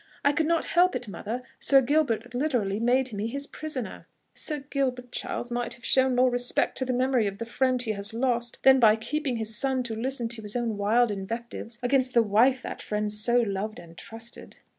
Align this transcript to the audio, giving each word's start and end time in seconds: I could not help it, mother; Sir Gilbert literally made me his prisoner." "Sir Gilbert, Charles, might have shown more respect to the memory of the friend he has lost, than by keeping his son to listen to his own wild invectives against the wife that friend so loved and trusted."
I 0.25 0.31
could 0.33 0.47
not 0.47 0.65
help 0.65 0.95
it, 0.95 1.07
mother; 1.07 1.43
Sir 1.59 1.79
Gilbert 1.79 2.33
literally 2.33 2.79
made 2.79 3.13
me 3.13 3.27
his 3.27 3.45
prisoner." 3.45 4.07
"Sir 4.33 4.61
Gilbert, 4.67 5.11
Charles, 5.11 5.51
might 5.51 5.75
have 5.75 5.85
shown 5.85 6.15
more 6.15 6.31
respect 6.31 6.75
to 6.79 6.85
the 6.85 6.91
memory 6.91 7.27
of 7.27 7.37
the 7.37 7.45
friend 7.45 7.79
he 7.79 7.91
has 7.91 8.11
lost, 8.11 8.57
than 8.63 8.79
by 8.79 8.95
keeping 8.95 9.37
his 9.37 9.55
son 9.55 9.83
to 9.83 9.95
listen 9.95 10.27
to 10.29 10.41
his 10.41 10.55
own 10.55 10.75
wild 10.75 11.11
invectives 11.11 11.77
against 11.83 12.15
the 12.15 12.23
wife 12.23 12.63
that 12.63 12.81
friend 12.81 13.11
so 13.11 13.41
loved 13.41 13.77
and 13.77 13.95
trusted." 13.95 14.55